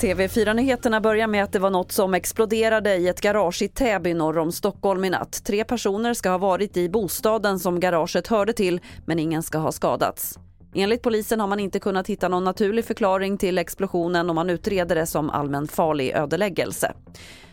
TV4-nyheterna 0.00 1.00
börjar 1.00 1.26
med 1.26 1.44
att 1.44 1.52
det 1.52 1.58
var 1.58 1.70
något 1.70 1.92
som 1.92 2.14
exploderade 2.14 2.96
i 2.96 3.08
ett 3.08 3.20
garage 3.20 3.62
i 3.62 3.68
Täby 3.68 4.14
norr 4.14 4.38
om 4.38 4.52
Stockholm 4.52 5.04
i 5.04 5.10
natt. 5.10 5.44
Tre 5.44 5.64
personer 5.64 6.14
ska 6.14 6.30
ha 6.30 6.38
varit 6.38 6.76
i 6.76 6.88
bostaden 6.88 7.58
som 7.58 7.80
garaget 7.80 8.26
hörde 8.26 8.52
till, 8.52 8.80
men 9.06 9.18
ingen 9.18 9.42
ska 9.42 9.58
ha 9.58 9.72
skadats. 9.72 10.38
Enligt 10.74 11.02
polisen 11.02 11.40
har 11.40 11.46
man 11.46 11.60
inte 11.60 11.78
kunnat 11.78 12.06
hitta 12.06 12.28
någon 12.28 12.44
naturlig 12.44 12.84
förklaring 12.84 13.38
till 13.38 13.58
explosionen 13.58 14.28
och 14.28 14.34
man 14.34 14.50
utreder 14.50 14.94
det 14.94 15.06
som 15.06 15.30
allmän 15.30 15.68
farlig 15.68 16.10
ödeläggelse. 16.10 16.92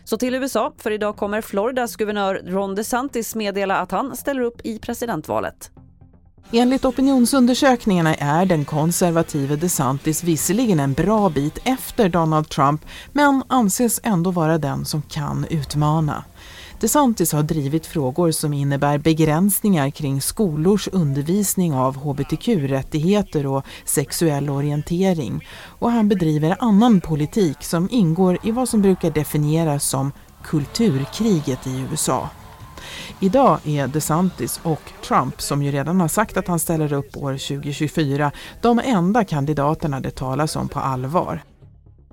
Så 0.04 0.16
till 0.16 0.34
USA, 0.34 0.72
för 0.78 0.90
idag 0.90 1.16
kommer 1.16 1.40
Floridas 1.40 1.96
guvernör 1.96 2.42
Ron 2.46 2.74
DeSantis 2.74 3.34
meddela 3.34 3.76
att 3.76 3.90
han 3.90 4.16
ställer 4.16 4.42
upp 4.42 4.60
i 4.64 4.78
presidentvalet. 4.78 5.70
Enligt 6.50 6.84
opinionsundersökningarna 6.84 8.14
är 8.14 8.46
den 8.46 8.64
konservative 8.64 9.56
DeSantis 9.56 10.24
visserligen 10.24 10.80
en 10.80 10.92
bra 10.92 11.28
bit 11.28 11.58
efter 11.64 12.08
Donald 12.08 12.48
Trump 12.48 12.84
men 13.12 13.42
anses 13.48 14.00
ändå 14.02 14.30
vara 14.30 14.58
den 14.58 14.84
som 14.84 15.02
kan 15.02 15.46
utmana. 15.50 16.24
DeSantis 16.80 17.32
har 17.32 17.42
drivit 17.42 17.86
frågor 17.86 18.30
som 18.30 18.52
innebär 18.52 18.98
begränsningar 18.98 19.90
kring 19.90 20.20
skolors 20.20 20.88
undervisning 20.92 21.74
av 21.74 21.96
hbtq-rättigheter 21.96 23.46
och 23.46 23.64
sexuell 23.84 24.50
orientering 24.50 25.46
och 25.78 25.90
han 25.90 26.08
bedriver 26.08 26.56
annan 26.58 27.00
politik 27.00 27.64
som 27.64 27.88
ingår 27.90 28.38
i 28.42 28.50
vad 28.50 28.68
som 28.68 28.82
brukar 28.82 29.10
definieras 29.10 29.88
som 29.88 30.12
kulturkriget 30.42 31.66
i 31.66 31.86
USA. 31.90 32.30
Idag 33.20 33.58
är 33.64 33.86
DeSantis 33.86 34.60
och 34.62 34.92
Trump, 35.08 35.40
som 35.40 35.62
ju 35.62 35.70
redan 35.70 36.00
har 36.00 36.08
sagt 36.08 36.36
att 36.36 36.48
han 36.48 36.58
ställer 36.58 36.92
upp 36.92 37.16
år 37.16 37.32
2024, 37.32 38.30
de 38.62 38.80
enda 38.84 39.24
kandidaterna 39.24 40.00
det 40.00 40.10
talas 40.10 40.56
om 40.56 40.68
på 40.68 40.78
allvar. 40.78 41.42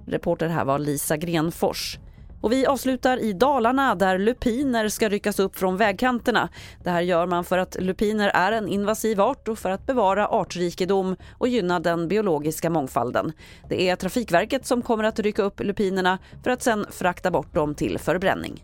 Reporter 0.05 0.47
här 0.47 0.65
var 0.65 0.79
Lisa 0.79 1.17
Grenfors. 1.17 1.97
Och 2.41 2.51
vi 2.51 2.65
avslutar 2.65 3.17
i 3.17 3.33
Dalarna 3.33 3.95
där 3.95 4.17
lupiner 4.17 4.89
ska 4.89 5.09
ryckas 5.09 5.39
upp 5.39 5.55
från 5.55 5.77
vägkanterna. 5.77 6.49
Det 6.83 6.89
här 6.89 7.01
gör 7.01 7.27
man 7.27 7.43
för 7.43 7.57
att 7.57 7.77
lupiner 7.79 8.29
är 8.29 8.51
en 8.51 8.67
invasiv 8.67 9.21
art 9.21 9.47
och 9.47 9.59
för 9.59 9.69
att 9.69 9.85
bevara 9.85 10.27
artrikedom 10.27 11.15
och 11.37 11.47
gynna 11.47 11.79
den 11.79 12.07
biologiska 12.07 12.69
mångfalden. 12.69 13.31
Det 13.69 13.89
är 13.89 13.95
Trafikverket 13.95 14.65
som 14.65 14.81
kommer 14.81 15.03
att 15.03 15.19
rycka 15.19 15.43
upp 15.43 15.59
lupinerna 15.59 16.19
för 16.43 16.51
att 16.51 16.63
sen 16.63 16.85
frakta 16.91 17.31
bort 17.31 17.55
dem 17.55 17.75
till 17.75 17.99
förbränning. 17.99 18.63